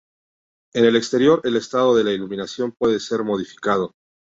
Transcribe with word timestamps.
En 0.73 0.83
el 0.85 0.95
exterior, 0.95 1.41
el 1.43 1.57
estado 1.57 1.95
de 1.95 2.03
la 2.03 2.11
iluminación 2.11 2.71
puede 2.75 2.99
ser 2.99 3.23
modificado. 3.23 3.93